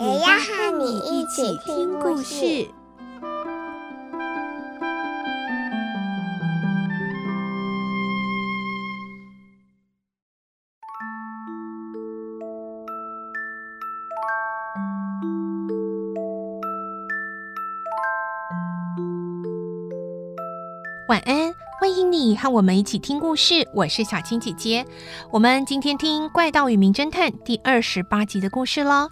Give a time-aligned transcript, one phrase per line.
[0.00, 2.66] 也要和你一起听故事。
[21.08, 23.68] 晚安，欢迎你和我们一起听故事。
[23.74, 24.86] 我是小青姐姐，
[25.30, 29.10] 我们今天听《怪盗与名侦探》第二十八集的故事喽。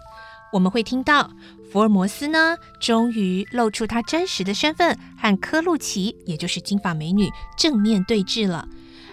[0.51, 1.29] 我们会听到
[1.71, 8.67] 福尔摩斯呢，终于露出他真实的身份，和柯露奇，也就是金发美女正面对峙了。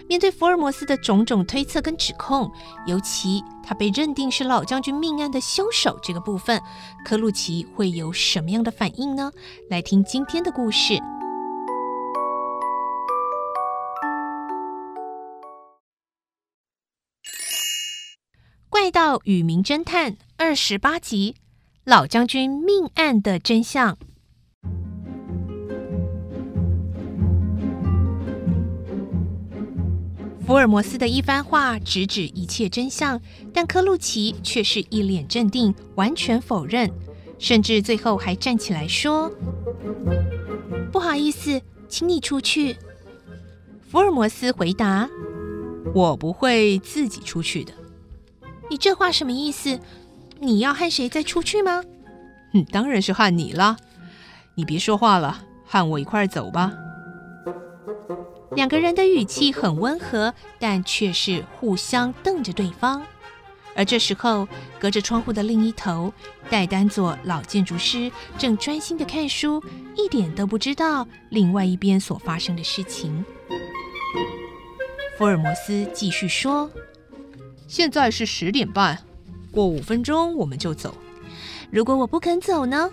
[0.09, 2.49] 面对福尔摩斯的种种推测跟指控，
[2.85, 6.61] 尤其他被认定是老将军命案的凶手这个部分，
[7.05, 9.31] 柯露奇会有什么样的反应呢？
[9.69, 10.93] 来听今天的故事。
[18.69, 21.35] 《怪盗与名侦探》二十八集：
[21.83, 23.97] 老将军命案的真相。
[30.45, 33.19] 福尔摩斯的一番话直指一切真相，
[33.51, 36.87] 但柯露奇却是一脸镇定，完全否认，
[37.39, 39.31] 甚至最后还站起来说
[40.93, 42.77] ：“不好意思，请你出去。”
[43.89, 45.09] 福尔摩斯回答
[45.95, 47.73] ：“我不会自己出去的。”
[48.69, 49.79] 你这话什么意思？
[50.39, 51.83] 你要和谁再出去吗？
[52.53, 53.77] 嗯，当然是和你啦。
[54.55, 56.71] 你别说话了，和我一块儿走吧。
[58.55, 63.03] 两个人的语气很温和，但却是互相瞪着对方。
[63.75, 64.47] 而这时候，
[64.79, 66.11] 隔着窗户的另一头，
[66.49, 69.63] 戴丹佐老建筑师正专心的看书，
[69.95, 73.23] 一点都不知道另外一边所发生的事情。
[75.17, 76.71] 福尔摩斯继续说。
[77.67, 78.97] 现在是十点半，
[79.51, 80.93] 过五分钟我们就走。
[81.71, 82.89] 如果我不肯走呢？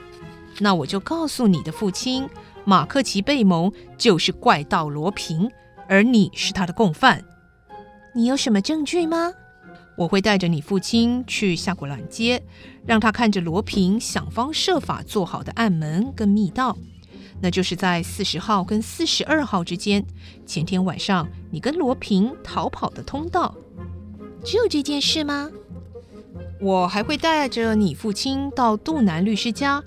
[0.58, 2.28] 那我就告诉你的父亲
[2.64, 5.50] 马克奇贝蒙就是怪盗罗平，
[5.88, 7.22] 而你是他的共犯。
[8.14, 9.32] 你有什么证据吗？
[9.96, 12.42] 我会带着你父亲去夏果兰街，
[12.84, 16.76] 让他看着罗平想方设法做好的暗门跟密道，
[17.40, 20.04] 那就是在四十号跟四十二号之间，
[20.46, 23.54] 前天晚上你跟罗平逃跑的通道。
[24.44, 25.48] 只有这件事吗？
[26.64, 29.82] 我还会带着你父亲到杜南律师家，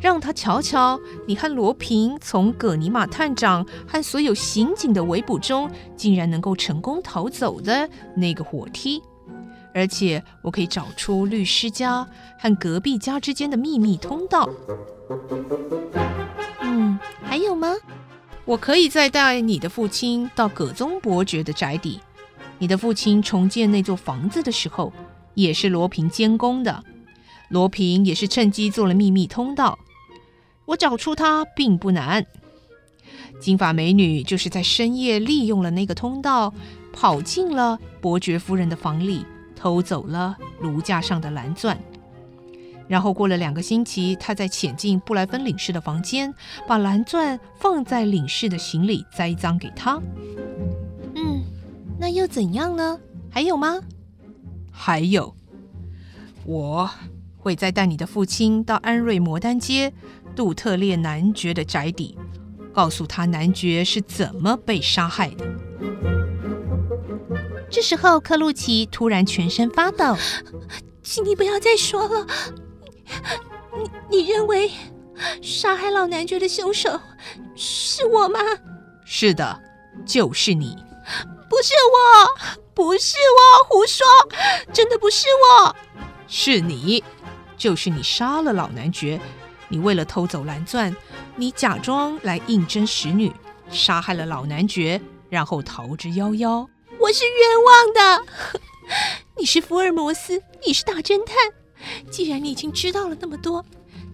[0.00, 9.02] 让他瞧瞧你和罗平从葛尼玛探长和所有刑警的围捕中，竟然能够成功逃走的那个火梯。
[9.74, 12.06] 而且我可以找出律师家
[12.38, 14.48] 和隔壁家之间的秘密通道。
[16.60, 17.74] 嗯，还有吗？
[18.44, 21.98] 我可以再带你的父亲到葛宗伯爵的宅邸。
[22.60, 24.92] 你的父亲重建那座房子的时候，
[25.40, 26.84] 也是罗平监工的。
[27.48, 29.78] 罗平也是趁机做了秘密通道。
[30.66, 32.24] 我找出他并不难。
[33.40, 36.52] 金发美女就是在深夜利用了那个通道，
[36.92, 39.24] 跑进了伯爵夫人的房里，
[39.56, 41.76] 偷走了炉架上的蓝钻。
[42.86, 46.32] 然后过了两个星期，她再潜进布莱芬领事的房间，
[46.68, 50.00] 把蓝钻放在领事的行李，栽赃给他。
[51.14, 51.42] 嗯
[51.98, 52.98] 那又怎样呢？
[53.30, 53.80] 还有吗？
[54.82, 55.36] 还有，
[56.46, 56.88] 我
[57.36, 59.92] 会再带你的父亲到安瑞摩丹街
[60.34, 62.16] 杜特列男爵的宅邸，
[62.72, 65.44] 告诉他男爵是怎么被杀害的。
[67.70, 70.16] 这时候，克鲁奇突然全身发抖，
[71.02, 72.26] 请你不要再说了。
[74.10, 74.70] 你你认为
[75.42, 76.98] 杀害老男爵的凶手
[77.54, 78.40] 是我吗？
[79.04, 79.60] 是的，
[80.06, 80.74] 就是你。
[81.50, 82.50] 不是我，
[82.80, 84.06] 不是我，胡说！
[84.72, 85.76] 真的不是我，
[86.26, 87.04] 是你，
[87.54, 89.20] 就是你杀了老男爵。
[89.68, 90.96] 你为了偷走蓝钻，
[91.36, 93.30] 你假装来应征使女，
[93.70, 94.98] 杀害了老男爵，
[95.28, 96.66] 然后逃之夭夭。
[96.98, 98.24] 我是冤枉的。
[99.36, 101.36] 你是福尔摩斯，你是大侦探。
[102.10, 103.62] 既然你已经知道了那么多，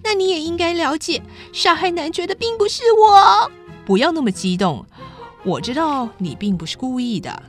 [0.02, 1.22] 那你也应该了解，
[1.52, 3.48] 杀害男爵的并不是我。
[3.86, 4.84] 不要那么激动。
[5.44, 7.40] 我知道你并不是故意的。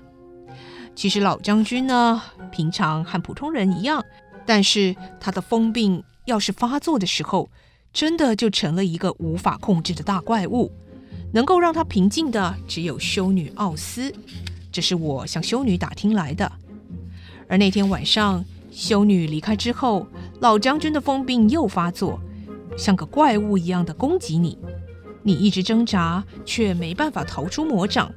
[0.98, 2.20] 其实老将军呢，
[2.52, 4.04] 平常和普通人一样，
[4.48, 7.52] 但是他的疯病要是发作的时候，
[7.94, 10.72] 真的就成了一个无法控制的大怪物。
[11.32, 14.12] 能够让他平静的只有修女奥斯，
[14.72, 16.52] 这是我向修女打听来的。
[17.48, 20.08] 而那天晚上，修女离开之后，
[20.40, 22.20] 老将军的疯病又发作，
[22.76, 24.58] 像个怪物一样的攻击你。
[25.22, 28.12] 你一直挣扎，却没办法逃出魔掌。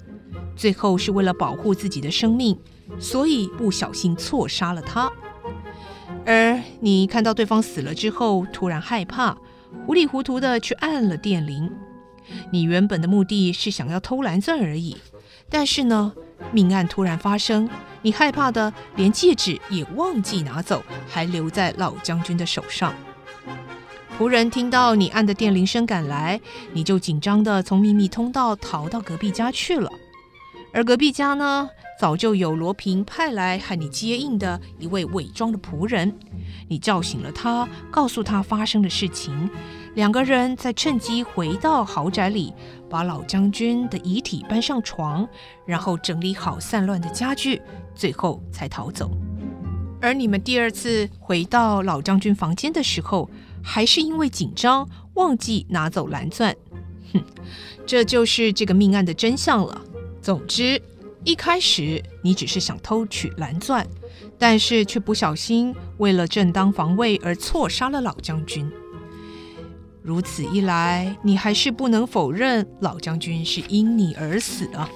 [0.60, 2.54] 最后是为了保护自己的生命，
[2.98, 5.10] 所以不小心错杀了他。
[6.26, 9.38] 而你看到对方死了之后，突然害怕，
[9.86, 11.72] 糊里糊涂的去按了电铃。
[12.52, 14.98] 你原本的目的是想要偷蓝钻而已，
[15.48, 16.12] 但是呢，
[16.52, 17.66] 命案突然发生，
[18.02, 22.92] 你害怕的连戒指也忘记拿走，还留在老将军的手上。
[24.18, 26.38] 仆人听到你按的电铃声赶来，
[26.74, 29.90] 你就紧张的从秘密通道逃到隔壁家去了。
[30.72, 31.68] 而隔壁家呢，
[31.98, 36.16] 早就有罗平派来和你接应的一位伪装的仆人。
[36.68, 39.50] 你叫醒了他，告诉他发生的事情。
[39.94, 42.52] 两个人再趁机回到豪宅里，
[42.88, 45.28] 把老将军的遗体搬上床，
[45.66, 47.60] 然后整理好散乱的家具，
[47.92, 49.10] 最后才逃走。
[50.00, 53.28] 而你们第二次回到老将军房间的时候，
[53.62, 56.54] 还是因为紧张忘记拿走蓝钻。
[57.12, 57.20] 哼，
[57.84, 59.82] 这就是这个命案的真相了。
[60.22, 60.80] 总之，
[61.24, 63.86] 一开始你只是想偷取蓝钻，
[64.38, 68.70] 但是却不小心为了正当防卫而错杀了老将军。
[70.02, 74.88] 如此一来，你还是不能否认老将军是因你而死的。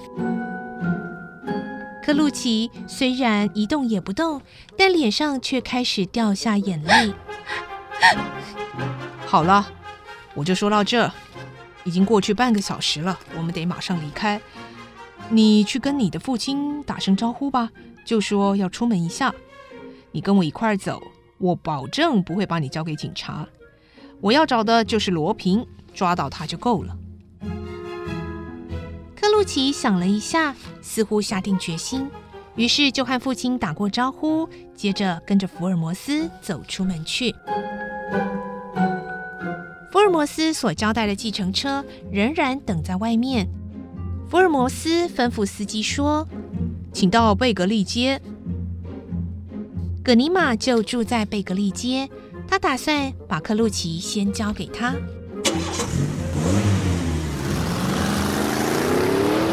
[2.03, 4.41] 克鲁奇虽然一动也不动，
[4.77, 7.13] 但脸上却开始掉下眼泪。
[9.25, 9.67] 好了，
[10.35, 11.11] 我就说到这，
[11.83, 14.39] 已经过去半个小时了，我们得马上离开。
[15.29, 17.69] 你去跟你的父亲打声招呼吧，
[18.05, 19.33] 就说要出门一下。
[20.11, 21.01] 你跟我一块儿走，
[21.39, 23.45] 我保证不会把你交给警察。
[24.21, 26.95] 我要找的就是罗平，抓到他就够了。
[29.15, 32.09] 克鲁奇想了一下，似乎下定决心，
[32.55, 37.33] 于是就和父亲打过招呼，接着跟着福尔摩斯走出门去。
[39.91, 43.49] 福尔摩斯所交代的计程车仍然等在外面。
[44.27, 46.27] 福尔摩斯吩咐司机说
[46.91, 48.19] ：“请到贝格利街。”
[50.03, 52.09] 葛尼玛就住在贝格利街。
[52.47, 54.91] 他打算把克鲁奇先交给他。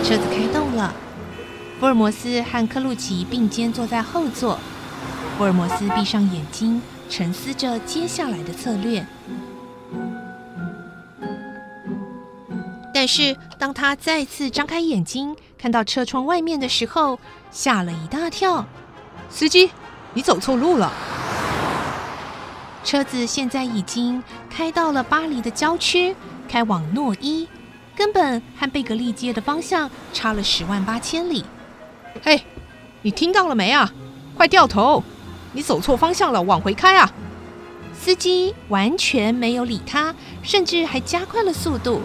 [0.05, 0.95] 车子开动了，
[1.79, 4.59] 福尔摩斯和克鲁奇并肩坐在后座。
[5.39, 9.07] 福尔摩斯闭上眼睛，沉思着接下来的策略。
[13.03, 17.19] 但是，当他再次张开眼睛，看到车窗外面的时候，
[17.51, 18.65] 吓了一大跳。
[19.29, 19.73] 司机，
[20.15, 20.93] 你走错路了。
[22.85, 26.15] 车子现在已经开到了巴黎的郊区，
[26.49, 27.49] 开往诺伊，
[27.97, 31.45] 根本和贝格利街的方向差了十万八千里。
[32.23, 32.45] 嘿，
[33.03, 33.93] 你听到了没啊？
[34.37, 35.03] 快掉头！
[35.55, 37.11] 你走错方向了，往回开啊！
[38.01, 40.15] 司机完全没有理他，
[40.45, 42.03] 甚至还加快了速度。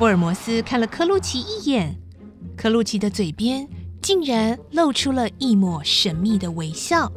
[0.00, 1.94] 福尔摩斯看了克鲁奇一眼，
[2.56, 3.68] 克鲁奇的嘴边
[4.00, 7.12] 竟然露出了一抹神秘的微笑。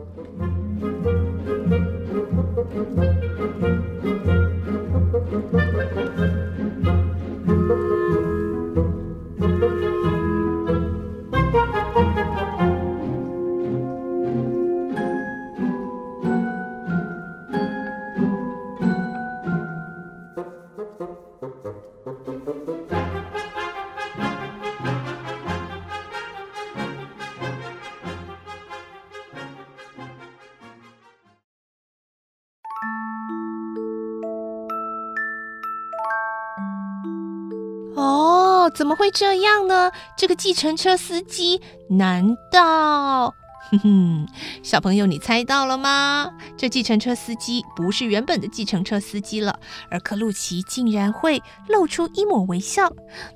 [38.73, 39.91] 怎么会这样呢？
[40.17, 43.33] 这个计程车司机，难道……
[43.73, 44.27] 哼哼，
[44.61, 46.31] 小朋友，你猜到了吗？
[46.57, 52.91] 这计程车司机不是原本的计程车司机了，而克鲁奇竟然会露出一抹微笑。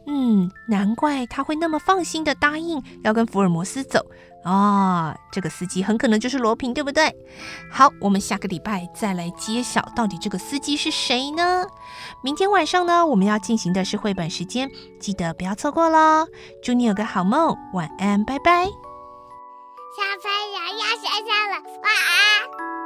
[0.05, 4.05] 嗯，难怪他会那么放心的答应要跟福尔摩斯走。
[4.43, 7.13] 啊、这个司机很可能就是罗平，对不对？
[7.69, 11.65] 好，我们下个礼拜再来揭晓到底这个司机是谁呢？
[12.23, 14.69] 明天晚上呢，我们要进行的是绘本时间，
[15.01, 16.27] 记得不要错过喽！
[16.63, 18.86] 祝你有个好梦，晚安，拜拜。
[19.97, 22.76] 小朋友要睡觉了，晚安。